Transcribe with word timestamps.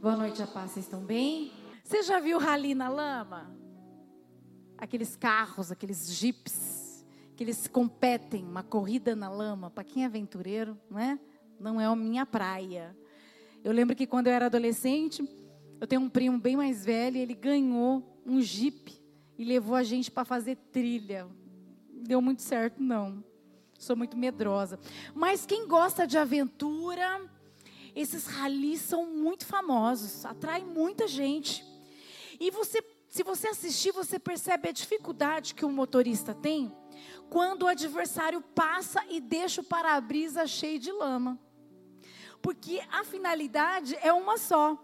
Boa 0.00 0.16
noite, 0.16 0.40
a 0.40 0.46
paz. 0.46 0.70
Vocês 0.70 0.84
estão 0.84 1.00
bem? 1.00 1.50
Você 1.82 2.04
já 2.04 2.20
viu 2.20 2.38
rali 2.38 2.72
na 2.72 2.88
lama? 2.88 3.50
Aqueles 4.76 5.16
carros, 5.16 5.72
aqueles 5.72 6.12
jipes, 6.12 7.04
que 7.34 7.42
eles 7.42 7.66
competem, 7.66 8.44
uma 8.44 8.62
corrida 8.62 9.16
na 9.16 9.28
lama. 9.28 9.70
Para 9.70 9.82
quem 9.82 10.04
é 10.04 10.06
aventureiro, 10.06 10.78
não 10.88 11.00
é? 11.00 11.18
Não 11.58 11.80
é 11.80 11.86
a 11.86 11.96
minha 11.96 12.24
praia. 12.24 12.96
Eu 13.64 13.72
lembro 13.72 13.96
que 13.96 14.06
quando 14.06 14.28
eu 14.28 14.32
era 14.32 14.46
adolescente, 14.46 15.28
eu 15.80 15.86
tenho 15.86 16.02
um 16.02 16.08
primo 16.08 16.38
bem 16.38 16.56
mais 16.56 16.84
velho, 16.84 17.16
ele 17.16 17.34
ganhou 17.34 18.20
um 18.24 18.40
jipe 18.40 19.02
e 19.36 19.44
levou 19.44 19.74
a 19.74 19.82
gente 19.82 20.12
para 20.12 20.24
fazer 20.24 20.54
trilha. 20.70 21.26
Deu 21.92 22.22
muito 22.22 22.42
certo, 22.42 22.80
não. 22.80 23.24
Sou 23.76 23.96
muito 23.96 24.16
medrosa. 24.16 24.78
Mas 25.12 25.44
quem 25.44 25.66
gosta 25.66 26.06
de 26.06 26.16
aventura, 26.16 27.20
esses 28.00 28.26
ralis 28.26 28.80
são 28.80 29.12
muito 29.12 29.44
famosos, 29.44 30.24
atraem 30.24 30.64
muita 30.64 31.08
gente. 31.08 31.64
E 32.38 32.48
você, 32.48 32.80
se 33.08 33.24
você 33.24 33.48
assistir, 33.48 33.90
você 33.90 34.20
percebe 34.20 34.68
a 34.68 34.72
dificuldade 34.72 35.52
que 35.52 35.64
o 35.64 35.68
motorista 35.68 36.32
tem 36.32 36.72
quando 37.28 37.64
o 37.64 37.66
adversário 37.66 38.40
passa 38.54 39.04
e 39.10 39.20
deixa 39.20 39.62
o 39.62 39.64
para-brisa 39.64 40.46
cheio 40.46 40.78
de 40.78 40.92
lama. 40.92 41.36
Porque 42.40 42.80
a 42.92 43.02
finalidade 43.02 43.96
é 44.00 44.12
uma 44.12 44.38
só. 44.38 44.78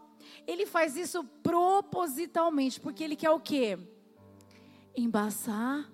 Ele 0.45 0.67
faz 0.67 0.97
isso 0.97 1.23
propositalmente, 1.41 2.81
porque 2.81 3.05
ele 3.05 3.15
quer 3.15 3.31
o 3.31 3.39
quê? 3.39 3.79
Embaçar, 4.97 5.89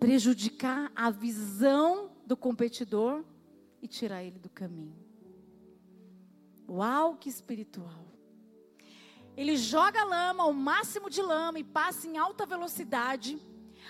prejudicar 0.00 0.90
a 0.96 1.08
visão 1.08 2.10
do 2.26 2.36
competidor 2.36 3.24
e 3.80 3.86
tirar 3.86 4.24
ele 4.24 4.40
do 4.40 4.50
caminho. 4.50 5.01
Uau, 6.72 7.16
que 7.16 7.28
espiritual. 7.28 8.06
Ele 9.36 9.58
joga 9.58 10.04
lama, 10.04 10.46
o 10.46 10.54
máximo 10.54 11.10
de 11.10 11.20
lama, 11.20 11.58
e 11.58 11.64
passa 11.64 12.06
em 12.06 12.16
alta 12.16 12.46
velocidade. 12.46 13.38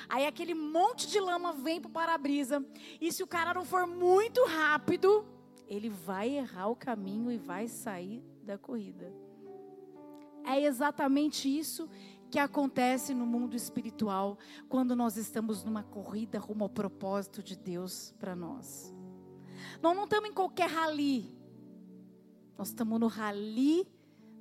Aí 0.09 0.27
aquele 0.27 0.53
monte 0.53 1.07
de 1.07 1.21
lama 1.21 1.53
vem 1.53 1.81
para 1.81 1.89
o 1.89 1.93
para-brisa. 1.93 2.65
E 3.01 3.13
se 3.13 3.23
o 3.23 3.27
cara 3.27 3.55
não 3.55 3.65
for 3.65 3.87
muito 3.87 4.45
rápido, 4.47 5.25
ele 5.69 5.89
vai 5.89 6.31
errar 6.31 6.67
o 6.67 6.77
caminho 6.77 7.31
e 7.31 7.39
vai 7.39 7.69
sair 7.69 8.21
da 8.43 8.59
corrida. 8.59 9.15
É 10.45 10.61
exatamente 10.61 11.49
isso 11.49 11.89
que 12.33 12.39
acontece 12.39 13.15
no 13.15 13.25
mundo 13.25 13.55
espiritual 13.55 14.37
quando 14.69 14.97
nós 14.97 15.17
estamos 15.17 15.63
numa 15.63 15.85
corrida 15.85 16.37
rumo 16.41 16.65
ao 16.65 16.71
propósito 16.71 17.45
de 17.45 17.55
Deus 17.55 18.13
para 18.19 18.35
nós. 18.35 18.93
Nós 19.81 19.95
não 19.95 20.03
estamos 20.03 20.31
em 20.31 20.33
qualquer 20.33 20.69
rali. 20.69 21.42
Nós 22.57 22.69
estamos 22.69 22.99
no 23.01 23.07
rali 23.07 23.87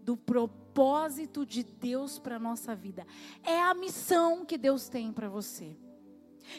do 0.04 0.18
propósito 0.18 1.46
de 1.46 1.64
Deus 1.64 2.20
para 2.20 2.36
a 2.36 2.40
nossa 2.40 2.76
vida. 2.76 3.06
É 3.44 3.62
a 3.62 3.74
missão 3.74 4.46
que 4.46 4.58
Deus 4.58 4.90
tem 4.90 5.12
para 5.12 5.30
você. 5.30 5.78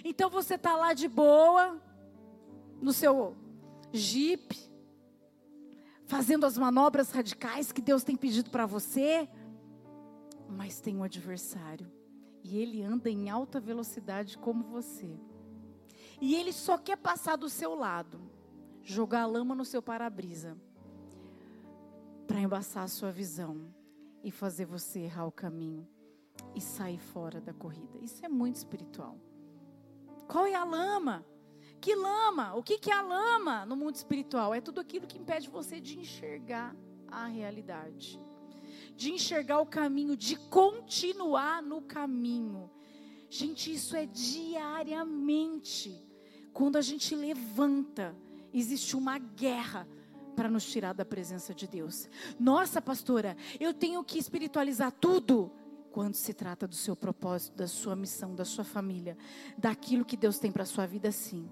Então 0.05 0.31
você 0.31 0.55
está 0.55 0.77
lá 0.77 0.95
de 0.95 1.09
boa, 1.09 1.81
no 2.81 2.93
seu 2.93 3.37
Jeep, 3.93 4.57
fazendo 6.07 6.47
as 6.47 6.57
manobras 6.57 7.11
radicais 7.11 7.73
que 7.73 7.83
Deus 7.83 8.05
tem 8.05 8.17
pedido 8.17 8.51
para 8.51 8.65
você, 8.65 9.29
mas 10.49 10.81
tem 10.81 10.97
um 10.97 11.03
adversário 11.03 11.91
e 12.45 12.59
ele 12.59 12.83
anda 12.83 13.09
em 13.09 13.31
alta 13.31 13.61
velocidade 13.61 14.37
como 14.37 14.65
você. 14.65 15.19
E 16.21 16.35
ele 16.35 16.53
só 16.53 16.77
quer 16.77 16.97
passar 16.97 17.37
do 17.37 17.49
seu 17.49 17.75
lado, 17.75 18.21
jogar 18.83 19.27
lama 19.27 19.55
no 19.55 19.65
seu 19.65 19.83
para-brisa 19.83 20.57
para 22.27 22.41
embaçar 22.41 22.85
a 22.85 22.89
sua 22.89 23.11
visão 23.11 23.73
e 24.23 24.31
fazer 24.31 24.65
você 24.65 25.01
errar 25.01 25.27
o 25.27 25.33
caminho 25.33 25.87
e 26.55 26.61
sair 26.61 26.99
fora 26.99 27.41
da 27.41 27.53
corrida. 27.53 27.99
Isso 28.01 28.25
é 28.25 28.29
muito 28.29 28.57
espiritual. 28.57 29.19
Qual 30.29 30.47
é 30.47 30.55
a 30.55 30.65
lama? 30.65 31.25
Que 31.81 31.95
lama? 31.95 32.55
O 32.55 32.63
que, 32.63 32.79
que 32.79 32.91
é 32.91 32.95
a 32.95 33.03
lama 33.03 33.67
no 33.67 33.77
mundo 33.77 33.97
espiritual? 33.97 34.55
É 34.55 34.61
tudo 34.61 34.81
aquilo 34.81 35.07
que 35.07 35.19
impede 35.19 35.51
você 35.51 35.81
de 35.81 35.99
enxergar 35.99 36.77
a 37.09 37.27
realidade, 37.27 38.21
de 38.97 39.11
enxergar 39.13 39.61
o 39.61 39.67
caminho, 39.67 40.17
de 40.17 40.37
continuar 40.49 41.63
no 41.63 41.83
caminho. 41.83 42.71
Gente, 43.29 43.73
isso 43.73 43.97
é 43.97 44.07
diariamente. 44.07 46.01
Quando 46.53 46.77
a 46.77 46.83
gente 46.83 47.15
levanta, 47.15 48.17
existe 48.53 48.97
uma 48.97 49.19
guerra 49.19 49.89
para 50.35 50.49
nos 50.49 50.65
tirar 50.65 50.93
da 50.93 51.05
presença 51.05 51.55
de 51.55 51.67
Deus. 51.67 52.09
Nossa, 52.39 52.81
pastora, 52.81 53.37
eu 53.61 53.73
tenho 53.73 54.03
que 54.03 54.19
espiritualizar 54.19 54.93
tudo 54.93 55.53
quando 55.93 56.15
se 56.15 56.33
trata 56.33 56.67
do 56.67 56.75
seu 56.75 56.97
propósito, 56.97 57.55
da 57.57 57.69
sua 57.69 57.95
missão, 57.95 58.35
da 58.35 58.45
sua 58.45 58.65
família, 58.65 59.17
daquilo 59.57 60.05
que 60.05 60.17
Deus 60.17 60.39
tem 60.39 60.51
para 60.51 60.63
a 60.63 60.67
sua 60.67 60.87
vida, 60.87 61.13
sim. 61.13 61.49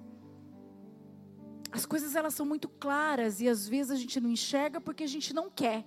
As 1.70 1.86
coisas 1.86 2.16
elas 2.16 2.34
são 2.34 2.44
muito 2.44 2.68
claras 2.68 3.40
e 3.40 3.48
às 3.48 3.68
vezes 3.68 3.92
a 3.92 3.96
gente 3.96 4.18
não 4.20 4.30
enxerga 4.30 4.80
porque 4.80 5.04
a 5.04 5.06
gente 5.06 5.32
não 5.32 5.48
quer. 5.50 5.86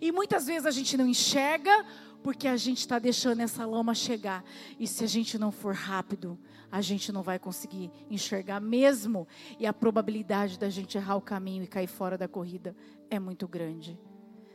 E 0.00 0.10
muitas 0.10 0.46
vezes 0.46 0.66
a 0.66 0.70
gente 0.70 0.96
não 0.96 1.06
enxerga 1.06 1.84
porque 2.22 2.46
a 2.46 2.56
gente 2.56 2.78
está 2.78 2.98
deixando 2.98 3.40
essa 3.40 3.64
lama 3.66 3.94
chegar. 3.94 4.44
E 4.78 4.86
se 4.86 5.04
a 5.04 5.06
gente 5.06 5.38
não 5.38 5.50
for 5.50 5.74
rápido, 5.74 6.38
a 6.70 6.80
gente 6.80 7.10
não 7.12 7.22
vai 7.22 7.38
conseguir 7.38 7.90
enxergar 8.10 8.60
mesmo. 8.60 9.26
E 9.58 9.66
a 9.66 9.72
probabilidade 9.72 10.58
da 10.58 10.68
gente 10.68 10.96
errar 10.96 11.16
o 11.16 11.20
caminho 11.20 11.64
e 11.64 11.66
cair 11.66 11.86
fora 11.86 12.16
da 12.16 12.28
corrida 12.28 12.76
é 13.08 13.18
muito 13.18 13.48
grande. 13.48 13.98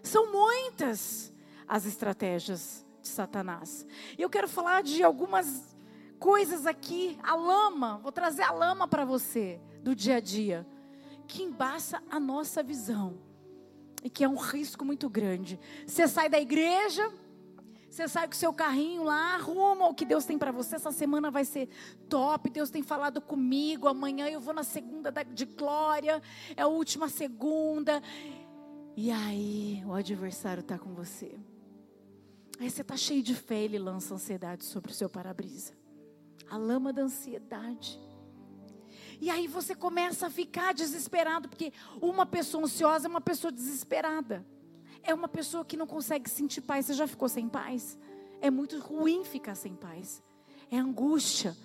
São 0.01 0.31
muitas 0.31 1.33
as 1.67 1.85
estratégias 1.85 2.85
de 3.01 3.07
Satanás. 3.07 3.85
E 4.17 4.21
eu 4.21 4.29
quero 4.29 4.47
falar 4.47 4.83
de 4.83 5.03
algumas 5.03 5.75
coisas 6.19 6.65
aqui. 6.65 7.17
A 7.23 7.35
lama, 7.35 7.99
vou 8.01 8.11
trazer 8.11 8.43
a 8.43 8.51
lama 8.51 8.87
para 8.87 9.03
você 9.03 9.59
do 9.81 9.95
dia 9.95 10.17
a 10.17 10.19
dia, 10.19 10.65
que 11.27 11.43
embaça 11.43 12.01
a 12.09 12.19
nossa 12.19 12.61
visão. 12.61 13.19
E 14.03 14.09
que 14.09 14.23
é 14.23 14.29
um 14.29 14.35
risco 14.35 14.85
muito 14.85 15.09
grande. 15.09 15.59
Você 15.87 16.07
sai 16.07 16.29
da 16.29 16.39
igreja, 16.39 17.11
você 17.95 18.09
sai 18.09 18.27
com 18.27 18.33
o 18.33 18.35
seu 18.35 18.51
carrinho 18.51 19.03
lá, 19.03 19.37
rumo 19.37 19.85
ao 19.85 19.93
que 19.93 20.05
Deus 20.05 20.25
tem 20.25 20.37
para 20.37 20.51
você. 20.51 20.75
Essa 20.75 20.91
semana 20.91 21.31
vai 21.31 21.45
ser 21.45 21.69
top. 22.09 22.49
Deus 22.49 22.69
tem 22.69 22.83
falado 22.83 23.21
comigo. 23.21 23.87
Amanhã 23.87 24.27
eu 24.27 24.41
vou 24.41 24.53
na 24.53 24.63
segunda 24.63 25.11
de 25.23 25.45
glória. 25.45 26.21
É 26.57 26.63
a 26.63 26.67
última 26.67 27.07
segunda. 27.07 28.03
E 28.97 29.09
aí, 29.09 29.81
o 29.85 29.93
adversário 29.93 30.59
está 30.59 30.77
com 30.77 30.93
você. 30.93 31.39
Aí 32.59 32.69
você 32.69 32.81
está 32.81 32.97
cheio 32.97 33.23
de 33.23 33.33
fé, 33.33 33.63
ele 33.63 33.79
lança 33.79 34.13
ansiedade 34.13 34.65
sobre 34.65 34.91
o 34.91 34.93
seu 34.93 35.09
para-brisa. 35.09 35.71
A 36.49 36.57
lama 36.57 36.91
da 36.91 37.03
ansiedade. 37.03 37.97
E 39.21 39.29
aí 39.29 39.47
você 39.47 39.73
começa 39.73 40.27
a 40.27 40.29
ficar 40.29 40.73
desesperado, 40.73 41.47
porque 41.47 41.71
uma 42.01 42.25
pessoa 42.25 42.65
ansiosa 42.65 43.07
é 43.07 43.09
uma 43.09 43.21
pessoa 43.21 43.53
desesperada 43.53 44.45
é 45.05 45.13
uma 45.13 45.27
pessoa 45.27 45.63
que 45.63 45.77
não 45.77 45.87
consegue 45.87 46.29
sentir 46.29 46.61
paz. 46.61 46.87
Você 46.87 46.93
já 46.93 47.07
ficou 47.07 47.29
sem 47.29 47.47
paz? 47.47 47.97
É 48.41 48.49
muito 48.49 48.79
ruim 48.79 49.23
ficar 49.23 49.55
sem 49.55 49.75
paz. 49.75 50.21
É 50.69 50.77
angústia. 50.77 51.55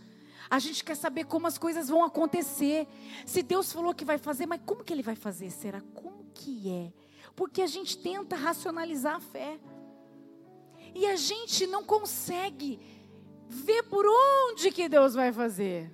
A 0.49 0.59
gente 0.59 0.84
quer 0.84 0.95
saber 0.95 1.25
como 1.25 1.47
as 1.47 1.56
coisas 1.59 1.89
vão 1.89 2.05
acontecer. 2.05 2.87
Se 3.25 3.43
Deus 3.43 3.73
falou 3.73 3.95
que 3.95 4.05
vai 4.05 4.19
fazer, 4.19 4.47
mas 4.47 4.61
como 4.65 4.84
que 4.84 4.93
Ele 4.93 5.03
vai 5.03 5.17
fazer? 5.17 5.51
Será 5.51 5.81
como 5.95 6.27
que 6.34 6.71
é? 6.71 6.93
Porque 7.34 7.62
a 7.62 7.67
gente 7.67 7.97
tenta 7.99 8.37
racionalizar 8.37 9.17
a 9.17 9.21
fé. 9.21 9.59
E 10.95 11.07
a 11.07 11.17
gente 11.17 11.67
não 11.67 11.83
consegue 11.83 12.78
ver 13.49 13.84
por 13.84 14.05
onde 14.07 14.71
que 14.71 14.89
Deus 14.89 15.15
vai 15.15 15.33
fazer. 15.33 15.91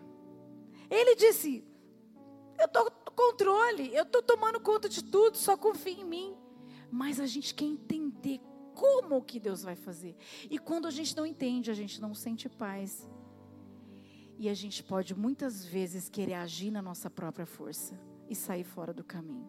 Ele 0.91 1.15
disse: 1.15 1.63
Eu 2.59 2.67
estou 2.67 2.85
no 2.85 3.13
controle, 3.13 3.95
eu 3.95 4.05
estou 4.05 4.23
tomando 4.23 4.59
conta 4.59 4.89
de 4.89 5.05
tudo, 5.05 5.37
só 5.37 5.57
confia 5.57 6.01
em 6.01 6.05
mim 6.05 6.46
mas 6.91 7.21
a 7.21 7.27
gente 7.27 7.55
quer 7.55 7.65
entender 7.65 8.41
como 8.75 9.23
que 9.23 9.41
Deus 9.41 9.63
vai 9.63 9.75
fazer. 9.75 10.17
E 10.51 10.59
quando 10.59 10.87
a 10.87 10.91
gente 10.91 11.17
não 11.17 11.25
entende, 11.25 11.71
a 11.71 11.75
gente 11.75 12.01
não 12.01 12.15
sente 12.15 12.49
paz. 12.49 13.09
E 14.39 14.49
a 14.49 14.55
gente 14.55 14.83
pode 14.83 15.15
muitas 15.15 15.65
vezes 15.65 16.09
querer 16.09 16.35
agir 16.35 16.71
na 16.71 16.83
nossa 16.83 17.09
própria 17.09 17.47
força 17.47 17.99
e 18.29 18.35
sair 18.35 18.65
fora 18.65 18.93
do 18.93 19.03
caminho. 19.03 19.49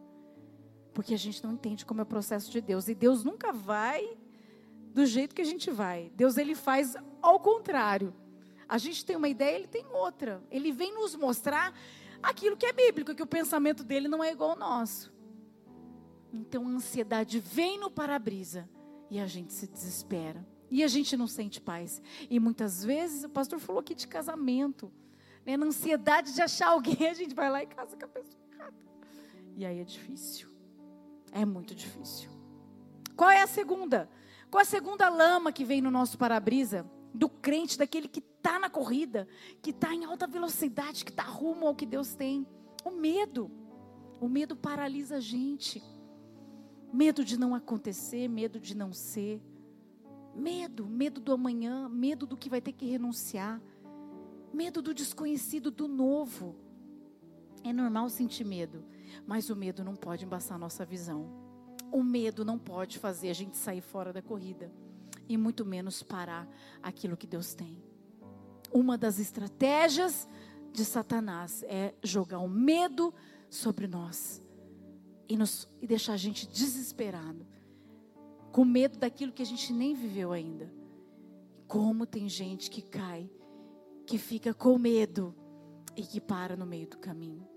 Porque 0.93 1.13
a 1.13 1.17
gente 1.17 1.43
não 1.43 1.53
entende 1.53 1.85
como 1.85 1.99
é 1.99 2.03
o 2.03 2.07
processo 2.07 2.49
de 2.49 2.61
Deus. 2.61 2.87
E 2.87 2.95
Deus 2.95 3.23
nunca 3.23 3.51
vai 3.51 4.17
do 4.93 5.05
jeito 5.05 5.35
que 5.35 5.41
a 5.41 5.45
gente 5.45 5.69
vai. 5.69 6.11
Deus 6.15 6.37
ele 6.37 6.55
faz 6.55 6.95
ao 7.21 7.39
contrário. 7.39 8.15
A 8.67 8.77
gente 8.77 9.05
tem 9.05 9.15
uma 9.15 9.27
ideia, 9.27 9.55
ele 9.55 9.67
tem 9.67 9.85
outra. 9.87 10.41
Ele 10.49 10.71
vem 10.71 10.93
nos 10.93 11.15
mostrar 11.15 11.77
aquilo 12.23 12.57
que 12.57 12.65
é 12.65 12.73
bíblico, 12.73 13.13
que 13.13 13.21
o 13.21 13.27
pensamento 13.27 13.83
dele 13.83 14.07
não 14.07 14.23
é 14.23 14.31
igual 14.31 14.51
ao 14.51 14.57
nosso. 14.57 15.13
Então 16.37 16.67
a 16.67 16.69
ansiedade 16.69 17.39
vem 17.39 17.79
no 17.79 17.89
para-brisa 17.89 18.69
e 19.09 19.19
a 19.19 19.25
gente 19.25 19.53
se 19.53 19.67
desespera. 19.67 20.45
E 20.69 20.83
a 20.83 20.87
gente 20.87 21.15
não 21.17 21.27
sente 21.27 21.59
paz. 21.59 22.01
E 22.29 22.39
muitas 22.39 22.83
vezes, 22.83 23.23
o 23.23 23.29
pastor 23.29 23.59
falou 23.59 23.79
aqui 23.79 23.95
de 23.95 24.07
casamento. 24.07 24.91
Né? 25.45 25.55
Na 25.55 25.65
ansiedade 25.65 26.33
de 26.33 26.41
achar 26.41 26.67
alguém, 26.69 27.07
a 27.09 27.13
gente 27.13 27.33
vai 27.33 27.49
lá 27.49 27.63
e 27.63 27.67
casa 27.67 27.95
com 27.95 28.05
a 28.05 28.07
pessoa 28.07 28.43
errada. 28.51 28.75
E 29.55 29.65
aí 29.65 29.79
é 29.79 29.83
difícil. 29.83 30.49
É 31.31 31.45
muito 31.45 31.73
difícil. 31.73 32.29
Qual 33.15 33.29
é 33.29 33.41
a 33.41 33.47
segunda? 33.47 34.09
Qual 34.51 34.59
é 34.59 34.63
a 34.63 34.65
segunda 34.65 35.09
lama 35.09 35.51
que 35.51 35.65
vem 35.65 35.81
no 35.81 35.89
nosso 35.89 36.17
para-brisa? 36.17 36.85
Do 37.13 37.29
crente, 37.29 37.77
daquele 37.77 38.07
que 38.07 38.19
está 38.19 38.59
na 38.59 38.69
corrida, 38.69 39.27
que 39.61 39.71
está 39.71 39.93
em 39.93 40.05
alta 40.05 40.27
velocidade, 40.27 41.03
que 41.03 41.11
está 41.11 41.23
rumo 41.23 41.65
ao 41.65 41.75
que 41.75 41.85
Deus 41.85 42.13
tem. 42.13 42.45
O 42.83 42.91
medo. 42.91 43.49
O 44.19 44.27
medo 44.27 44.55
paralisa 44.55 45.17
a 45.17 45.19
gente. 45.19 45.81
Medo 46.91 47.23
de 47.23 47.37
não 47.37 47.53
acontecer, 47.53 48.27
medo 48.27 48.59
de 48.59 48.75
não 48.75 48.93
ser. 48.93 49.41
Medo, 50.33 50.85
medo 50.85 51.19
do 51.19 51.33
amanhã, 51.33 51.89
medo 51.89 52.25
do 52.25 52.37
que 52.37 52.49
vai 52.49 52.61
ter 52.61 52.71
que 52.71 52.85
renunciar. 52.85 53.61
Medo 54.53 54.81
do 54.81 54.93
desconhecido, 54.93 55.69
do 55.69 55.87
novo. 55.87 56.55
É 57.63 57.73
normal 57.73 58.09
sentir 58.09 58.45
medo, 58.45 58.85
mas 59.25 59.49
o 59.49 59.55
medo 59.55 59.83
não 59.83 59.95
pode 59.95 60.23
embaçar 60.23 60.57
nossa 60.57 60.85
visão. 60.85 61.29
O 61.91 62.03
medo 62.03 62.45
não 62.45 62.57
pode 62.57 62.99
fazer 62.99 63.29
a 63.29 63.33
gente 63.33 63.57
sair 63.57 63.81
fora 63.81 64.13
da 64.13 64.21
corrida 64.21 64.71
e 65.27 65.35
muito 65.35 65.65
menos 65.65 66.01
parar 66.03 66.47
aquilo 66.81 67.17
que 67.17 67.27
Deus 67.27 67.53
tem. 67.53 67.81
Uma 68.71 68.97
das 68.97 69.19
estratégias 69.19 70.27
de 70.71 70.85
Satanás 70.85 71.63
é 71.63 71.93
jogar 72.03 72.39
o 72.39 72.47
medo 72.47 73.13
sobre 73.49 73.87
nós 73.87 74.41
e, 75.27 75.37
nos, 75.37 75.67
e 75.81 75.87
deixar 75.87 76.13
a 76.13 76.17
gente 76.17 76.47
desesperado, 76.47 77.45
com 78.51 78.63
medo 78.65 78.97
daquilo 78.97 79.31
que 79.31 79.41
a 79.41 79.45
gente 79.45 79.71
nem 79.73 79.93
viveu 79.93 80.31
ainda. 80.31 80.71
Como 81.67 82.05
tem 82.05 82.29
gente 82.29 82.69
que 82.69 82.81
cai, 82.81 83.29
que 84.05 84.17
fica 84.17 84.53
com 84.53 84.77
medo 84.77 85.35
e 85.95 86.01
que 86.01 86.21
para 86.21 86.55
no 86.55 86.65
meio 86.65 86.87
do 86.87 86.97
caminho. 86.97 87.47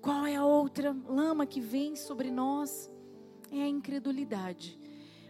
Qual 0.00 0.24
é 0.26 0.36
a 0.36 0.44
outra 0.44 0.92
lama 1.06 1.46
que 1.46 1.60
vem 1.60 1.96
sobre 1.96 2.30
nós? 2.30 2.90
É 3.50 3.62
a 3.62 3.68
incredulidade. 3.68 4.78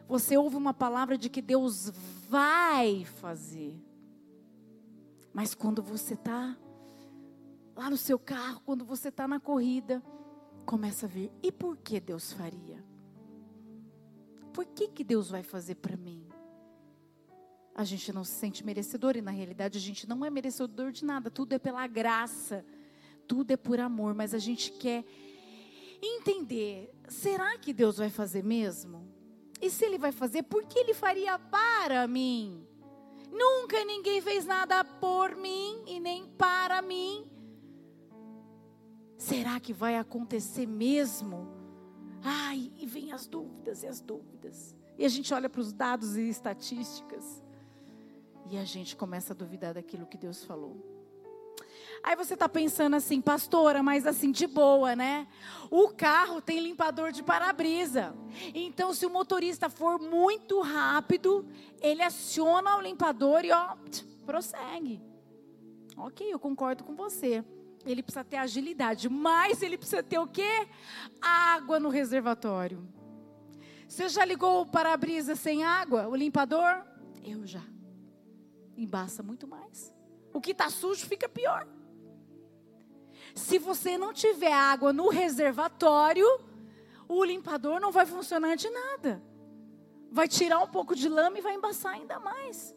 Você 0.06 0.36
ouve 0.36 0.56
uma 0.56 0.74
palavra 0.74 1.16
de 1.16 1.30
que 1.30 1.40
Deus 1.40 1.90
vai 2.28 3.04
fazer. 3.04 3.80
Mas 5.32 5.54
quando 5.54 5.82
você 5.82 6.14
está 6.14 6.56
lá 7.74 7.88
no 7.88 7.96
seu 7.96 8.18
carro, 8.18 8.60
quando 8.64 8.84
você 8.84 9.08
está 9.08 9.26
na 9.26 9.40
corrida, 9.40 10.02
começa 10.64 11.06
a 11.06 11.08
ver, 11.08 11.30
e 11.42 11.52
por 11.52 11.76
que 11.76 12.00
Deus 12.00 12.32
faria? 12.32 12.84
Por 14.52 14.64
que, 14.66 14.88
que 14.88 15.04
Deus 15.04 15.30
vai 15.30 15.42
fazer 15.42 15.76
para 15.76 15.96
mim? 15.96 16.26
A 17.74 17.84
gente 17.84 18.12
não 18.12 18.22
se 18.22 18.32
sente 18.32 18.64
merecedor 18.64 19.16
e 19.16 19.22
na 19.22 19.32
realidade 19.32 19.78
a 19.78 19.80
gente 19.80 20.08
não 20.08 20.24
é 20.24 20.30
merecedor 20.30 20.92
de 20.92 21.04
nada, 21.04 21.30
tudo 21.30 21.52
é 21.54 21.58
pela 21.58 21.86
graça, 21.86 22.64
tudo 23.26 23.50
é 23.50 23.56
por 23.56 23.80
amor, 23.80 24.14
mas 24.14 24.32
a 24.32 24.38
gente 24.38 24.70
quer 24.72 25.04
entender, 26.00 26.94
será 27.08 27.58
que 27.58 27.72
Deus 27.72 27.96
vai 27.96 28.10
fazer 28.10 28.44
mesmo? 28.44 29.12
E 29.60 29.70
se 29.70 29.84
Ele 29.84 29.98
vai 29.98 30.12
fazer, 30.12 30.44
por 30.44 30.64
que 30.64 30.78
Ele 30.78 30.94
faria 30.94 31.38
para 31.38 32.06
mim? 32.06 32.66
Nunca 33.32 33.84
ninguém 33.84 34.20
fez 34.20 34.46
nada 34.46 34.84
por 34.84 35.34
mim 35.34 35.82
e 35.86 35.98
nem 35.98 36.26
para 36.26 36.80
mim. 36.80 37.28
Será 39.24 39.58
que 39.58 39.72
vai 39.72 39.96
acontecer 39.96 40.66
mesmo? 40.66 41.48
Ai, 42.22 42.70
e 42.76 42.84
vem 42.84 43.10
as 43.10 43.26
dúvidas 43.26 43.82
e 43.82 43.86
as 43.86 43.98
dúvidas. 43.98 44.76
E 44.98 45.04
a 45.06 45.08
gente 45.08 45.32
olha 45.32 45.48
para 45.48 45.62
os 45.62 45.72
dados 45.72 46.14
e 46.14 46.28
estatísticas. 46.28 47.42
E 48.50 48.58
a 48.58 48.66
gente 48.66 48.94
começa 48.94 49.32
a 49.32 49.36
duvidar 49.36 49.72
daquilo 49.72 50.04
que 50.04 50.18
Deus 50.18 50.44
falou. 50.44 50.76
Aí 52.02 52.14
você 52.14 52.34
está 52.34 52.46
pensando 52.46 52.96
assim, 52.96 53.18
pastora, 53.18 53.82
mas 53.82 54.06
assim, 54.06 54.30
de 54.30 54.46
boa, 54.46 54.94
né? 54.94 55.26
O 55.70 55.88
carro 55.88 56.42
tem 56.42 56.60
limpador 56.60 57.10
de 57.10 57.22
para-brisa. 57.22 58.14
Então, 58.54 58.92
se 58.92 59.06
o 59.06 59.10
motorista 59.10 59.70
for 59.70 59.98
muito 59.98 60.60
rápido, 60.60 61.48
ele 61.80 62.02
aciona 62.02 62.76
o 62.76 62.82
limpador 62.82 63.42
e 63.42 63.52
ó, 63.52 63.74
prossegue. 64.26 65.00
Ok, 65.96 66.30
eu 66.30 66.38
concordo 66.38 66.84
com 66.84 66.94
você 66.94 67.42
ele 67.86 68.02
precisa 68.02 68.24
ter 68.24 68.36
agilidade, 68.36 69.08
mas 69.08 69.62
ele 69.62 69.76
precisa 69.76 70.02
ter 70.02 70.18
o 70.18 70.26
quê? 70.26 70.68
Água 71.20 71.78
no 71.78 71.88
reservatório. 71.88 72.86
Você 73.88 74.08
já 74.08 74.24
ligou 74.24 74.62
o 74.62 74.66
para-brisa 74.66 75.36
sem 75.36 75.64
água, 75.64 76.08
o 76.08 76.16
limpador? 76.16 76.84
Eu 77.22 77.46
já. 77.46 77.62
Embaça 78.76 79.22
muito 79.22 79.46
mais. 79.46 79.94
O 80.32 80.40
que 80.40 80.50
está 80.50 80.68
sujo 80.68 81.06
fica 81.06 81.28
pior. 81.28 81.66
Se 83.34 83.58
você 83.58 83.98
não 83.98 84.12
tiver 84.12 84.52
água 84.52 84.92
no 84.92 85.08
reservatório, 85.08 86.26
o 87.08 87.22
limpador 87.24 87.80
não 87.80 87.92
vai 87.92 88.06
funcionar 88.06 88.56
de 88.56 88.68
nada. 88.70 89.22
Vai 90.10 90.28
tirar 90.28 90.60
um 90.60 90.68
pouco 90.68 90.94
de 90.94 91.08
lama 91.08 91.38
e 91.38 91.42
vai 91.42 91.54
embaçar 91.54 91.94
ainda 91.94 92.18
mais. 92.18 92.74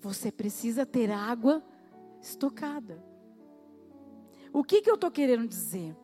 Você 0.00 0.30
precisa 0.32 0.84
ter 0.84 1.10
água 1.10 1.62
estocada. 2.20 3.02
O 4.54 4.62
que, 4.62 4.80
que 4.80 4.88
eu 4.88 4.94
estou 4.94 5.10
querendo 5.10 5.48
dizer? 5.48 5.96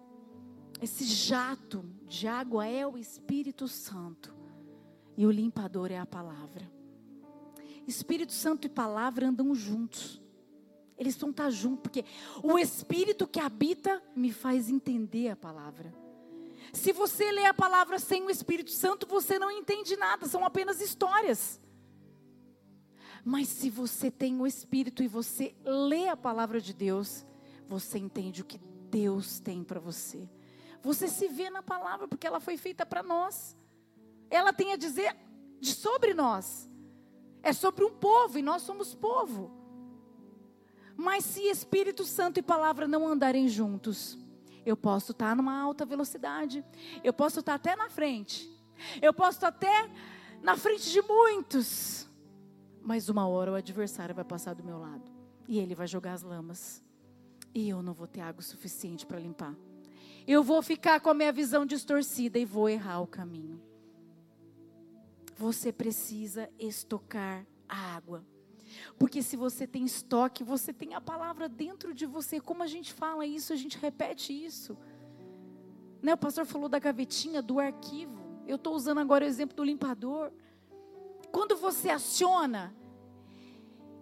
Esse 0.83 1.05
jato 1.05 1.85
de 2.09 2.27
água 2.27 2.67
é 2.67 2.85
o 2.85 2.99
Espírito 2.99 3.69
Santo. 3.69 4.35
E 5.17 5.25
o 5.25 5.31
limpador 5.31 5.93
é 5.93 5.99
a 5.99 6.05
palavra. 6.05 6.69
Espírito 7.87 8.33
Santo 8.33 8.67
e 8.67 8.69
palavra 8.69 9.29
andam 9.29 9.55
juntos. 9.55 10.21
Eles 10.99 11.17
vão 11.17 11.31
estar 11.31 11.49
juntos, 11.49 11.81
porque 11.81 12.05
o 12.43 12.59
Espírito 12.59 13.29
que 13.29 13.39
habita 13.39 14.03
me 14.17 14.33
faz 14.33 14.69
entender 14.69 15.29
a 15.29 15.37
palavra. 15.37 15.95
Se 16.73 16.93
você 16.93 17.31
lê 17.31 17.47
a 17.47 17.55
palavra 17.55 18.01
sem 18.01 18.25
o 18.25 18.31
Espírito 18.31 18.73
Santo, 18.73 19.07
você 19.07 19.39
não 19.39 19.49
entende 19.49 19.97
nada, 19.97 20.27
são 20.27 20.45
apenas 20.45 20.81
histórias. 20.81 21.61
Mas 23.25 23.47
se 23.47 23.71
você 23.71 24.11
tem 24.11 24.41
o 24.41 24.47
Espírito 24.47 25.05
e 25.05 25.09
você 25.09 25.55
lê 25.65 26.09
a 26.09 26.17
palavra 26.17 26.61
de 26.61 26.75
Deus, 26.75 27.25
você 27.71 27.99
entende 28.01 28.43
o 28.43 28.45
que 28.45 28.59
Deus 28.91 29.39
tem 29.39 29.63
para 29.63 29.79
você. 29.79 30.29
Você 30.83 31.07
se 31.07 31.29
vê 31.29 31.49
na 31.49 31.63
palavra 31.63 32.09
porque 32.09 32.27
ela 32.27 32.41
foi 32.41 32.57
feita 32.57 32.85
para 32.85 33.01
nós. 33.01 33.57
Ela 34.29 34.53
tem 34.53 34.73
a 34.73 34.77
dizer 34.77 35.17
de 35.61 35.73
sobre 35.73 36.13
nós. 36.13 36.69
É 37.45 37.53
sobre 37.53 37.85
um 37.85 37.91
povo 37.93 38.37
e 38.37 38.43
nós 38.43 38.63
somos 38.63 38.93
povo. 38.93 39.53
Mas 40.97 41.25
se 41.25 41.43
Espírito 41.43 42.05
Santo 42.05 42.39
e 42.41 42.43
palavra 42.43 42.89
não 42.89 43.07
andarem 43.07 43.49
juntos, 43.49 44.19
eu 44.67 44.77
posso 44.77 45.13
estar 45.13 45.37
numa 45.37 45.57
alta 45.57 45.87
velocidade, 45.87 46.65
eu 47.05 47.13
posso 47.13 47.39
estar 47.39 47.55
até 47.55 47.77
na 47.77 47.89
frente, 47.89 48.51
eu 49.01 49.15
posso 49.15 49.39
estar 49.39 49.49
até 49.49 49.89
na 50.43 50.57
frente 50.57 50.91
de 50.91 51.01
muitos, 51.01 52.07
mas 52.83 53.09
uma 53.09 53.27
hora 53.29 53.53
o 53.53 53.55
adversário 53.55 54.15
vai 54.15 54.25
passar 54.25 54.55
do 54.55 54.65
meu 54.65 54.79
lado 54.79 55.11
e 55.49 55.59
ele 55.59 55.75
vai 55.75 55.87
jogar 55.87 56.15
as 56.15 56.23
lamas 56.23 56.83
e 57.55 57.69
eu 57.69 57.83
não 57.83 57.93
vou 57.93 58.07
ter 58.07 58.21
água 58.21 58.43
suficiente 58.43 59.07
para 59.07 59.19
limpar. 59.19 59.55
Eu 60.27 60.43
vou 60.43 60.63
ficar 60.63 61.01
com 61.01 61.11
a 61.11 61.15
minha 61.15 61.33
visão 61.33 61.67
distorcida 61.67 62.39
e 62.39 62.45
vou 62.45 62.69
errar 62.69 63.01
o 63.01 63.07
caminho. 63.07 63.61
Você 65.37 65.73
precisa 65.73 66.49
estocar 66.59 67.47
a 67.69 67.97
água. 67.97 68.25
Porque 68.99 69.23
se 69.23 69.37
você 69.37 69.67
tem 69.67 69.85
estoque, 69.85 70.45
você 70.45 70.73
tem 70.73 70.95
a 70.95 71.01
palavra 71.01 71.49
dentro 71.49 71.93
de 71.95 72.07
você. 72.07 72.41
Como 72.41 72.63
a 72.63 72.67
gente 72.67 72.93
fala 72.93 73.27
isso, 73.27 73.53
a 73.53 73.57
gente 73.57 73.79
repete 73.79 74.33
isso. 74.33 74.77
Né? 76.03 76.15
O 76.15 76.19
pastor 76.19 76.47
falou 76.47 76.69
da 76.69 76.79
gavetinha, 76.79 77.43
do 77.43 77.59
arquivo. 77.59 78.21
Eu 78.47 78.57
estou 78.57 78.75
usando 78.75 78.99
agora 78.99 79.25
o 79.25 79.29
exemplo 79.29 79.57
do 79.57 79.65
limpador. 79.65 80.31
Quando 81.33 81.57
você 81.57 81.91
aciona, 81.91 82.75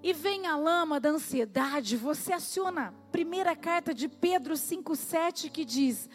e 0.02 0.12
vem 0.12 0.46
a 0.46 0.56
lama 0.56 1.00
da 1.00 1.10
ansiedade, 1.10 1.96
você 1.96 2.32
aciona 2.32 2.88
a 2.88 2.92
primeira 3.10 3.56
carta 3.56 3.92
de 3.92 4.08
Pedro 4.08 4.54
5,7 4.54 5.50
que 5.50 5.64
diz: 5.64 6.08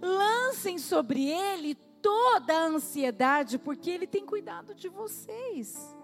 lancem 0.00 0.78
sobre 0.78 1.26
ele 1.26 1.74
toda 1.74 2.54
a 2.54 2.66
ansiedade, 2.66 3.58
porque 3.58 3.90
ele 3.90 4.06
tem 4.06 4.24
cuidado 4.24 4.74
de 4.74 4.88
vocês. 4.88 5.96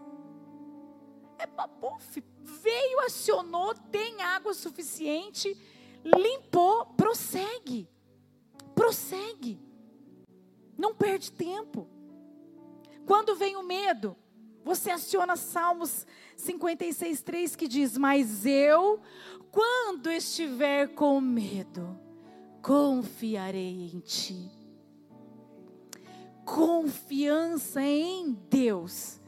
É 1.39 1.47
papuf, 1.47 2.25
veio, 2.43 3.01
acionou, 3.01 3.75
tem 3.75 4.23
água 4.23 4.55
suficiente, 4.55 5.57
limpou, 6.03 6.87
prossegue. 6.87 7.89
Prossegue. 8.75 9.61
Não 10.77 10.95
perde 10.95 11.33
tempo. 11.33 11.89
Quando 13.07 13.35
vem 13.37 13.57
o 13.57 13.63
medo, 13.63 14.17
você 14.65 14.91
aciona 14.91 15.37
Salmos 15.37 16.07
56, 16.37 17.23
3 17.23 17.57
que 17.57 17.67
diz: 17.67 17.97
Mas 17.97 18.47
eu, 18.47 19.01
quando 19.51 20.11
estiver 20.11 20.89
com 20.89 21.21
medo, 21.21 21.99
confiarei 22.63 23.91
em 23.93 24.01
ti. 24.01 24.51
Confiança 26.45 27.83
em 27.83 28.33
Deus. 28.49 29.21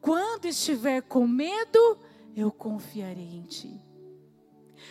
Quando 0.00 0.44
estiver 0.44 1.00
com 1.02 1.26
medo, 1.26 1.98
eu 2.36 2.52
confiarei 2.52 3.36
em 3.36 3.42
ti. 3.42 3.80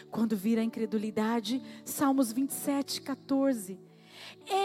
Quando 0.10 0.36
vir 0.36 0.58
a 0.58 0.64
incredulidade, 0.64 1.62
Salmos 1.86 2.32
27, 2.32 3.02
14. 3.02 3.80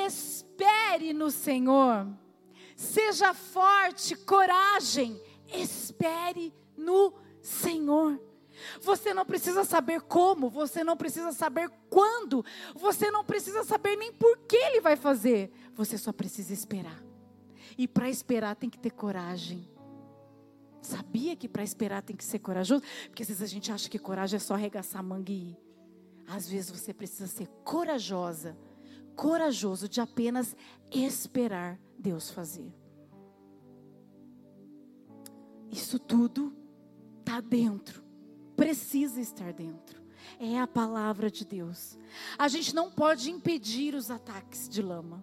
Espere 0.06 1.12
no 1.12 1.30
Senhor 1.30 2.08
Seja 2.78 3.34
forte, 3.34 4.14
coragem, 4.14 5.20
espere 5.48 6.54
no 6.78 7.12
Senhor. 7.42 8.18
Você 8.80 9.12
não 9.12 9.24
precisa 9.24 9.64
saber 9.64 10.00
como, 10.00 10.48
você 10.48 10.82
não 10.82 10.96
precisa 10.96 11.32
saber 11.32 11.70
quando, 11.88 12.44
você 12.74 13.10
não 13.10 13.24
precisa 13.24 13.62
saber 13.64 13.96
nem 13.96 14.12
por 14.12 14.38
que 14.38 14.56
ele 14.56 14.80
vai 14.80 14.96
fazer. 14.96 15.52
Você 15.74 15.96
só 15.96 16.12
precisa 16.12 16.52
esperar. 16.52 17.02
E 17.76 17.86
para 17.86 18.08
esperar 18.08 18.56
tem 18.56 18.68
que 18.68 18.78
ter 18.78 18.90
coragem. 18.90 19.68
Sabia 20.80 21.36
que 21.36 21.48
para 21.48 21.62
esperar 21.62 22.02
tem 22.02 22.16
que 22.16 22.24
ser 22.24 22.38
corajoso? 22.38 22.82
Porque 23.06 23.22
às 23.22 23.28
vezes 23.28 23.42
a 23.42 23.46
gente 23.46 23.70
acha 23.70 23.88
que 23.88 23.98
coragem 23.98 24.36
é 24.36 24.40
só 24.40 24.54
arregaçar 24.54 25.00
a 25.00 25.02
manga 25.02 25.30
e 25.30 25.50
ir. 25.50 25.58
Às 26.26 26.48
vezes 26.48 26.70
você 26.70 26.92
precisa 26.92 27.26
ser 27.26 27.46
corajosa, 27.64 28.56
corajoso 29.14 29.88
de 29.88 30.00
apenas 30.00 30.56
esperar 30.90 31.78
Deus 31.98 32.30
fazer. 32.30 32.72
Isso 35.70 35.98
tudo 35.98 36.57
está 37.28 37.42
dentro, 37.42 38.02
precisa 38.56 39.20
estar 39.20 39.52
dentro. 39.52 40.02
É 40.40 40.58
a 40.58 40.66
palavra 40.66 41.30
de 41.30 41.44
Deus. 41.44 41.98
A 42.38 42.48
gente 42.48 42.74
não 42.74 42.90
pode 42.90 43.30
impedir 43.30 43.94
os 43.94 44.10
ataques 44.10 44.66
de 44.66 44.80
lama. 44.80 45.22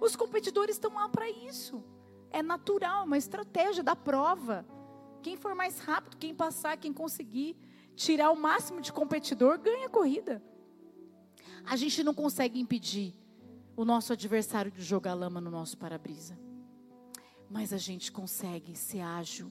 Os 0.00 0.14
competidores 0.14 0.76
estão 0.76 0.94
lá 0.94 1.08
para 1.08 1.28
isso. 1.30 1.82
É 2.30 2.42
natural, 2.42 3.06
uma 3.06 3.16
estratégia 3.16 3.82
da 3.82 3.96
prova. 3.96 4.66
Quem 5.22 5.34
for 5.36 5.54
mais 5.54 5.78
rápido, 5.78 6.18
quem 6.18 6.34
passar, 6.34 6.76
quem 6.76 6.92
conseguir 6.92 7.56
tirar 7.96 8.30
o 8.30 8.36
máximo 8.36 8.82
de 8.82 8.92
competidor, 8.92 9.58
ganha 9.58 9.86
a 9.86 9.90
corrida. 9.90 10.42
A 11.64 11.74
gente 11.74 12.04
não 12.04 12.12
consegue 12.12 12.60
impedir 12.60 13.14
o 13.74 13.84
nosso 13.84 14.12
adversário 14.12 14.70
de 14.70 14.82
jogar 14.82 15.14
lama 15.14 15.40
no 15.40 15.50
nosso 15.50 15.78
para-brisa. 15.78 16.38
Mas 17.48 17.72
a 17.72 17.78
gente 17.78 18.12
consegue 18.12 18.76
ser 18.76 19.00
ágil 19.00 19.50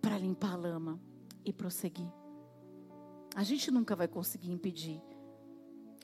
para 0.00 0.18
limpar 0.18 0.52
a 0.52 0.56
lama 0.56 1.00
e 1.44 1.52
prosseguir. 1.52 2.10
A 3.34 3.42
gente 3.42 3.70
nunca 3.70 3.94
vai 3.94 4.08
conseguir 4.08 4.50
impedir 4.50 5.00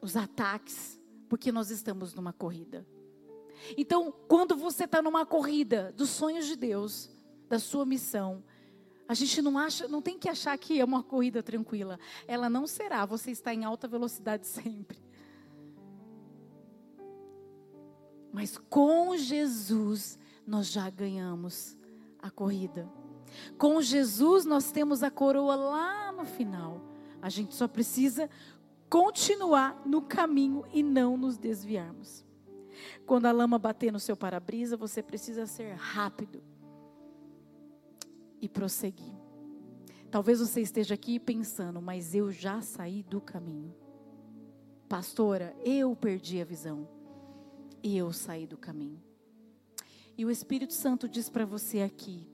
os 0.03 0.17
ataques, 0.17 1.01
porque 1.29 1.51
nós 1.51 1.71
estamos 1.71 2.15
numa 2.15 2.33
corrida. 2.33 2.87
Então, 3.77 4.13
quando 4.29 4.57
você 4.57 4.85
está 4.85 5.01
numa 5.03 5.25
corrida 5.25 5.93
dos 5.97 6.11
sonhos 6.11 6.47
de 6.47 6.57
Deus, 6.57 7.11
da 7.49 7.59
sua 7.59 7.87
missão, 7.87 8.45
a 9.09 9.15
gente 9.15 9.41
não 9.41 9.57
acha, 9.57 9.87
não 9.89 10.03
tem 10.03 10.19
que 10.19 10.29
achar 10.29 10.57
que 10.59 10.81
é 10.81 10.85
uma 10.85 11.03
corrida 11.03 11.43
tranquila. 11.43 11.99
Ela 12.27 12.51
não 12.51 12.67
será. 12.67 13.07
Você 13.07 13.31
está 13.31 13.55
em 13.55 13.65
alta 13.65 13.87
velocidade 13.87 14.47
sempre. 14.49 14.99
Mas 18.33 18.59
com 18.59 19.17
Jesus 19.17 20.19
nós 20.47 20.71
já 20.71 20.91
ganhamos 20.91 21.77
a 22.19 22.31
corrida. 22.31 22.89
Com 23.59 23.81
Jesus 23.81 24.45
nós 24.45 24.71
temos 24.71 25.03
a 25.03 25.11
coroa 25.11 25.55
lá 25.55 26.13
no 26.13 26.25
final. 26.25 26.81
A 27.21 27.29
gente 27.29 27.55
só 27.55 27.67
precisa 27.67 28.31
continuar 28.89 29.83
no 29.85 30.03
caminho 30.03 30.65
e 30.73 30.83
não 30.83 31.17
nos 31.17 31.37
desviarmos. 31.37 32.25
Quando 33.07 33.27
a 33.27 33.33
lama 33.33 33.59
bater 33.59 33.93
no 33.93 34.01
seu 34.01 34.17
para-brisa, 34.17 34.77
você 34.77 35.03
precisa 35.03 35.47
ser 35.47 35.75
rápido 35.75 36.43
e 38.41 38.49
prosseguir. 38.49 39.15
Talvez 40.11 40.41
você 40.41 40.61
esteja 40.61 40.95
aqui 40.95 41.19
pensando, 41.19 41.81
mas 41.81 42.15
eu 42.15 42.31
já 42.31 42.61
saí 42.61 43.03
do 43.03 43.21
caminho. 43.21 43.75
Pastora, 44.89 45.57
eu 45.65 45.95
perdi 45.97 46.41
a 46.41 46.45
visão. 46.45 46.89
E 47.83 47.97
eu 47.97 48.13
saí 48.13 48.47
do 48.47 48.57
caminho. 48.57 49.03
E 50.17 50.25
o 50.25 50.31
Espírito 50.31 50.73
Santo 50.73 51.09
diz 51.09 51.29
para 51.29 51.45
você 51.45 51.83
aqui: 51.83 52.27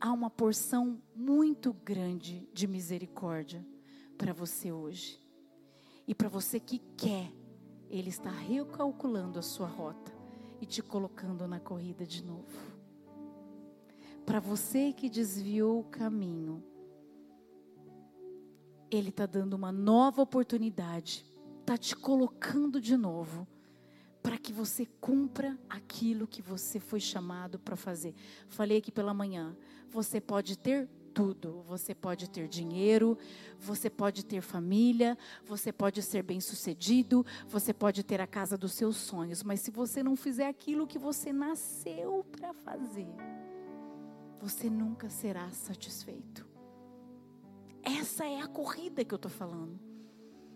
há 0.00 0.10
uma 0.12 0.30
porção 0.30 1.00
muito 1.14 1.72
grande 1.72 2.48
de 2.52 2.66
misericórdia 2.66 3.64
para 4.16 4.32
você 4.32 4.72
hoje. 4.72 5.20
E 6.08 6.14
para 6.14 6.28
você 6.28 6.58
que 6.58 6.78
quer, 6.96 7.30
Ele 7.90 8.08
está 8.08 8.30
recalculando 8.30 9.38
a 9.38 9.42
sua 9.42 9.66
rota 9.66 10.12
e 10.60 10.66
te 10.66 10.82
colocando 10.82 11.46
na 11.46 11.60
corrida 11.60 12.06
de 12.06 12.24
novo. 12.24 12.70
Para 14.24 14.40
você 14.40 14.92
que 14.92 15.10
desviou 15.10 15.80
o 15.80 15.84
caminho, 15.84 16.64
Ele 18.90 19.10
está 19.10 19.26
dando 19.26 19.54
uma 19.54 19.70
nova 19.70 20.22
oportunidade, 20.22 21.26
está 21.60 21.76
te 21.76 21.94
colocando 21.94 22.80
de 22.80 22.96
novo 22.96 23.46
para 24.22 24.38
que 24.38 24.52
você 24.52 24.86
cumpra 25.00 25.58
aquilo 25.68 26.26
que 26.26 26.42
você 26.42 26.78
foi 26.78 27.00
chamado 27.00 27.58
para 27.58 27.76
fazer. 27.76 28.14
Falei 28.48 28.78
aqui 28.78 28.92
pela 28.92 29.14
manhã, 29.14 29.56
você 29.90 30.20
pode 30.20 30.58
ter 30.58 30.88
tudo. 31.12 31.62
Você 31.66 31.94
pode 31.94 32.28
ter 32.30 32.48
dinheiro, 32.48 33.18
você 33.58 33.90
pode 33.90 34.24
ter 34.24 34.40
família, 34.40 35.18
você 35.44 35.72
pode 35.72 36.02
ser 36.02 36.22
bem-sucedido, 36.22 37.24
você 37.46 37.72
pode 37.72 38.02
ter 38.02 38.20
a 38.20 38.26
casa 38.26 38.56
dos 38.56 38.72
seus 38.72 38.96
sonhos, 38.96 39.42
mas 39.42 39.60
se 39.60 39.70
você 39.70 40.02
não 40.02 40.16
fizer 40.16 40.46
aquilo 40.46 40.86
que 40.86 40.98
você 40.98 41.32
nasceu 41.32 42.24
para 42.30 42.54
fazer, 42.54 43.08
você 44.40 44.70
nunca 44.70 45.10
será 45.10 45.50
satisfeito. 45.50 46.46
Essa 47.82 48.24
é 48.24 48.40
a 48.40 48.46
corrida 48.46 49.04
que 49.04 49.12
eu 49.12 49.16
estou 49.16 49.30
falando. 49.30 49.78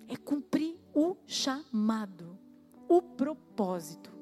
É 0.06 0.16
cumprir 0.16 0.78
o 0.94 1.16
chamado 1.26 2.34
o 2.96 3.02
propósito. 3.02 4.12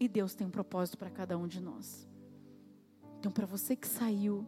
E 0.00 0.08
Deus 0.08 0.34
tem 0.34 0.46
um 0.46 0.50
propósito 0.50 0.98
para 0.98 1.10
cada 1.10 1.36
um 1.36 1.46
de 1.46 1.60
nós. 1.60 2.08
Então, 3.18 3.30
para 3.30 3.46
você 3.46 3.76
que 3.76 3.86
saiu, 3.86 4.46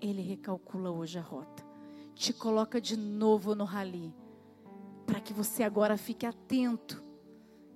Ele 0.00 0.22
recalcula 0.22 0.90
hoje 0.90 1.18
a 1.18 1.22
rota. 1.22 1.64
Te 2.14 2.32
coloca 2.32 2.80
de 2.80 2.96
novo 2.96 3.54
no 3.54 3.64
rali. 3.64 4.12
Para 5.06 5.20
que 5.20 5.32
você 5.32 5.62
agora 5.62 5.96
fique 5.96 6.26
atento. 6.26 7.02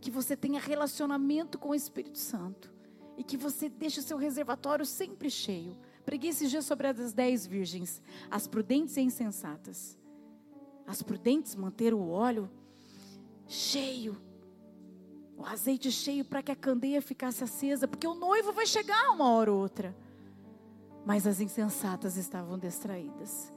Que 0.00 0.10
você 0.10 0.36
tenha 0.36 0.60
relacionamento 0.60 1.58
com 1.58 1.70
o 1.70 1.74
Espírito 1.74 2.18
Santo. 2.18 2.72
E 3.16 3.22
que 3.22 3.36
você 3.36 3.68
deixe 3.68 4.00
o 4.00 4.02
seu 4.02 4.16
reservatório 4.16 4.86
sempre 4.86 5.30
cheio. 5.30 5.76
Preguei 6.04 6.30
esses 6.30 6.50
dias 6.50 6.64
sobre 6.64 6.86
as 6.86 7.12
dez 7.12 7.46
virgens, 7.46 8.00
as 8.30 8.46
prudentes 8.46 8.96
e 8.96 9.02
insensatas. 9.02 9.98
As 10.86 11.02
prudentes 11.02 11.54
manteram 11.54 12.00
o 12.00 12.10
óleo 12.10 12.50
cheio 13.46 14.16
o 15.38 15.46
azeite 15.46 15.92
cheio 15.92 16.24
para 16.24 16.42
que 16.42 16.50
a 16.50 16.56
candeia 16.56 17.00
ficasse 17.00 17.44
acesa, 17.44 17.86
porque 17.86 18.06
o 18.06 18.14
noivo 18.14 18.52
vai 18.52 18.66
chegar 18.66 19.10
uma 19.10 19.30
hora 19.30 19.52
ou 19.52 19.60
outra. 19.60 19.96
Mas 21.06 21.28
as 21.28 21.40
insensatas 21.40 22.16
estavam 22.16 22.58
distraídas. 22.58 23.52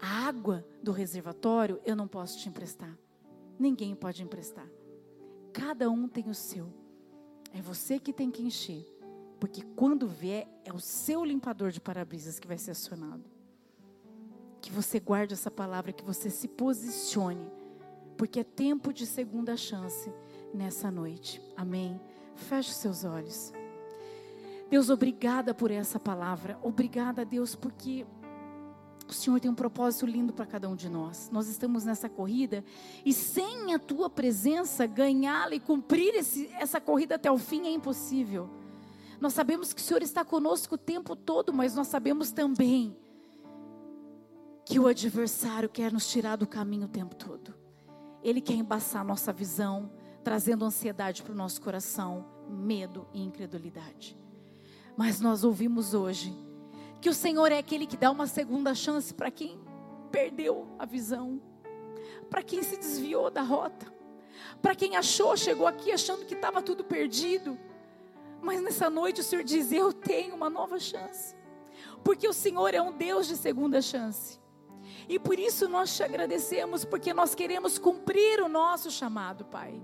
A 0.00 0.26
água 0.26 0.66
do 0.82 0.92
reservatório 0.92 1.78
eu 1.84 1.94
não 1.94 2.08
posso 2.08 2.38
te 2.38 2.48
emprestar. 2.48 2.98
Ninguém 3.58 3.94
pode 3.94 4.22
emprestar. 4.22 4.66
Cada 5.52 5.90
um 5.90 6.08
tem 6.08 6.30
o 6.30 6.34
seu. 6.34 6.72
É 7.52 7.60
você 7.60 7.98
que 7.98 8.12
tem 8.12 8.30
que 8.30 8.42
encher. 8.42 8.90
Porque 9.38 9.62
quando 9.76 10.08
vier, 10.08 10.48
é 10.64 10.72
o 10.72 10.80
seu 10.80 11.22
limpador 11.22 11.70
de 11.70 11.82
para-brisas 11.82 12.40
que 12.40 12.48
vai 12.48 12.56
ser 12.56 12.70
acionado. 12.70 13.22
Que 14.62 14.72
você 14.72 14.98
guarde 14.98 15.34
essa 15.34 15.50
palavra, 15.50 15.92
que 15.92 16.02
você 16.02 16.30
se 16.30 16.48
posicione. 16.48 17.46
Porque 18.16 18.40
é 18.40 18.44
tempo 18.44 18.90
de 18.90 19.04
segunda 19.04 19.54
chance 19.54 20.10
nessa 20.54 20.90
noite. 20.90 21.42
Amém. 21.56 22.00
Feche 22.34 22.72
seus 22.72 23.04
olhos. 23.04 23.52
Deus, 24.70 24.88
obrigada 24.88 25.52
por 25.54 25.70
essa 25.70 26.00
palavra. 26.00 26.58
Obrigada, 26.62 27.24
Deus, 27.24 27.54
porque 27.54 28.06
o 29.08 29.12
Senhor 29.12 29.38
tem 29.38 29.50
um 29.50 29.54
propósito 29.54 30.06
lindo 30.06 30.32
para 30.32 30.46
cada 30.46 30.68
um 30.68 30.74
de 30.74 30.88
nós. 30.88 31.28
Nós 31.30 31.48
estamos 31.48 31.84
nessa 31.84 32.08
corrida 32.08 32.64
e 33.04 33.12
sem 33.12 33.74
a 33.74 33.78
tua 33.78 34.08
presença, 34.08 34.86
ganhá-la 34.86 35.54
e 35.54 35.60
cumprir 35.60 36.14
esse, 36.14 36.48
essa 36.54 36.80
corrida 36.80 37.16
até 37.16 37.30
o 37.30 37.38
fim 37.38 37.66
é 37.66 37.70
impossível. 37.70 38.48
Nós 39.20 39.34
sabemos 39.34 39.72
que 39.72 39.80
o 39.80 39.84
Senhor 39.84 40.02
está 40.02 40.24
conosco 40.24 40.74
o 40.74 40.78
tempo 40.78 41.14
todo, 41.14 41.52
mas 41.52 41.74
nós 41.74 41.88
sabemos 41.88 42.32
também 42.32 42.96
que 44.64 44.78
o 44.78 44.86
adversário 44.86 45.68
quer 45.68 45.92
nos 45.92 46.08
tirar 46.10 46.36
do 46.36 46.46
caminho 46.46 46.86
o 46.86 46.90
tempo 46.90 47.14
todo. 47.14 47.54
Ele 48.22 48.40
quer 48.40 48.54
embaçar 48.54 49.04
nossa 49.04 49.32
visão, 49.32 49.90
trazendo 50.24 50.64
ansiedade 50.64 51.22
para 51.22 51.32
o 51.32 51.36
nosso 51.36 51.60
coração, 51.60 52.24
medo 52.48 53.06
e 53.12 53.22
incredulidade. 53.22 54.18
Mas 54.96 55.20
nós 55.20 55.44
ouvimos 55.44 55.92
hoje 55.92 56.34
que 57.00 57.10
o 57.10 57.14
Senhor 57.14 57.52
é 57.52 57.58
aquele 57.58 57.86
que 57.86 57.96
dá 57.96 58.10
uma 58.10 58.26
segunda 58.26 58.74
chance 58.74 59.12
para 59.12 59.30
quem 59.30 59.60
perdeu 60.10 60.66
a 60.78 60.86
visão, 60.86 61.40
para 62.30 62.42
quem 62.42 62.62
se 62.62 62.78
desviou 62.78 63.30
da 63.30 63.42
rota, 63.42 63.92
para 64.62 64.74
quem 64.74 64.96
achou, 64.96 65.36
chegou 65.36 65.66
aqui 65.66 65.92
achando 65.92 66.24
que 66.24 66.34
estava 66.34 66.62
tudo 66.62 66.82
perdido. 66.82 67.58
Mas 68.40 68.62
nessa 68.62 68.88
noite 68.88 69.20
o 69.20 69.24
Senhor 69.24 69.44
diz: 69.44 69.72
Eu 69.72 69.92
tenho 69.92 70.34
uma 70.34 70.48
nova 70.48 70.78
chance, 70.78 71.34
porque 72.02 72.26
o 72.26 72.32
Senhor 72.32 72.72
é 72.72 72.80
um 72.80 72.92
Deus 72.92 73.26
de 73.26 73.36
segunda 73.36 73.82
chance. 73.82 74.38
E 75.08 75.18
por 75.18 75.38
isso 75.38 75.68
nós 75.68 75.94
te 75.94 76.02
agradecemos, 76.02 76.84
porque 76.84 77.12
nós 77.12 77.34
queremos 77.34 77.78
cumprir 77.78 78.40
o 78.40 78.48
nosso 78.48 78.90
chamado, 78.90 79.44
Pai. 79.44 79.80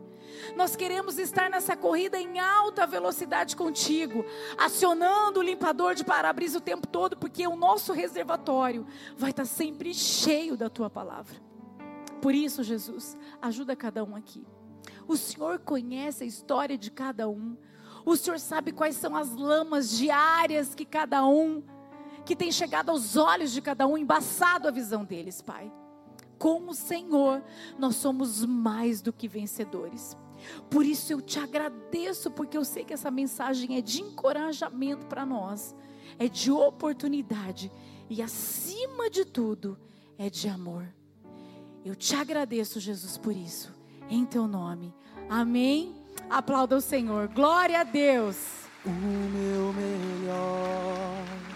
Nós 0.56 0.76
queremos 0.76 1.18
estar 1.18 1.50
nessa 1.50 1.76
corrida 1.76 2.18
em 2.18 2.38
alta 2.38 2.86
velocidade 2.86 3.56
contigo, 3.56 4.24
acionando 4.56 5.40
o 5.40 5.42
limpador 5.42 5.94
de 5.94 6.04
para-brisa 6.04 6.58
o 6.58 6.62
tempo 6.62 6.86
todo, 6.86 7.16
porque 7.16 7.46
o 7.46 7.56
nosso 7.56 7.92
reservatório 7.92 8.86
vai 9.16 9.30
estar 9.30 9.44
sempre 9.44 9.92
cheio 9.92 10.56
da 10.56 10.70
tua 10.70 10.88
palavra. 10.88 11.36
Por 12.20 12.34
isso, 12.34 12.62
Jesus, 12.62 13.16
ajuda 13.40 13.74
cada 13.74 14.04
um 14.04 14.14
aqui. 14.14 14.46
O 15.06 15.16
Senhor 15.16 15.58
conhece 15.58 16.24
a 16.24 16.26
história 16.26 16.76
de 16.76 16.90
cada 16.90 17.28
um. 17.28 17.56
O 18.04 18.16
Senhor 18.16 18.38
sabe 18.38 18.72
quais 18.72 18.96
são 18.96 19.16
as 19.16 19.34
lamas 19.34 19.90
diárias 19.90 20.74
que 20.74 20.84
cada 20.84 21.26
um, 21.26 21.62
que 22.30 22.37
tem 22.37 22.52
chegado 22.52 22.90
aos 22.90 23.16
olhos 23.16 23.50
de 23.50 23.60
cada 23.60 23.88
um, 23.88 23.99
embaçado 23.99 24.68
a 24.68 24.70
visão 24.70 25.04
deles, 25.04 25.42
Pai. 25.42 25.68
Com 26.38 26.68
o 26.68 26.75
Senhor, 26.75 27.42
nós 27.76 27.96
somos 27.96 28.46
mais 28.46 29.02
do 29.02 29.12
que 29.12 29.26
vencedores. 29.26 30.16
Por 30.70 30.87
isso 30.87 31.12
eu 31.12 31.20
te 31.20 31.40
agradeço, 31.40 32.30
porque 32.30 32.56
eu 32.56 32.64
sei 32.64 32.84
que 32.84 32.94
essa 32.94 33.10
mensagem 33.10 33.76
é 33.76 33.80
de 33.80 34.00
encorajamento 34.00 35.06
para 35.06 35.26
nós, 35.26 35.75
é 36.20 36.28
de 36.28 36.52
oportunidade 36.52 37.68
e, 38.08 38.22
acima 38.22 39.10
de 39.10 39.25
tudo, 39.25 39.76
é 40.16 40.30
de 40.30 40.49
amor. 40.49 40.87
Eu 41.84 41.96
te 41.96 42.14
agradeço, 42.14 42.78
Jesus, 42.78 43.18
por 43.18 43.34
isso, 43.34 43.75
em 44.08 44.25
teu 44.25 44.46
nome. 44.46 44.94
Amém. 45.28 45.96
Aplauda 46.30 46.76
o 46.76 46.80
Senhor. 46.80 47.26
Glória 47.26 47.80
a 47.80 47.82
Deus. 47.82 48.37
O 48.87 48.88
meu 48.88 49.72
melhor 49.72 51.50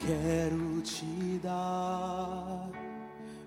quero 0.00 0.80
te 0.82 1.38
dar, 1.42 2.68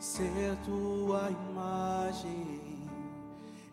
ser 0.00 0.56
tua 0.64 1.30
imagem 1.50 2.60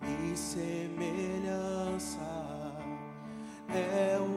e 0.03 0.37
semelhança. 0.37 2.19
É 3.69 4.19
o 4.19 4.34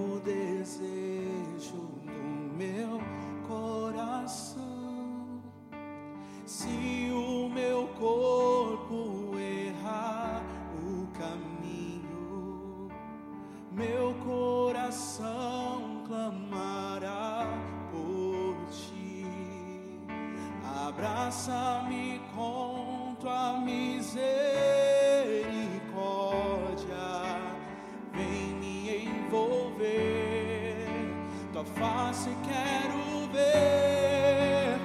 face 32.08 32.30
quero 32.42 33.28
ver, 33.32 34.78